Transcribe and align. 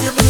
still 0.00 0.27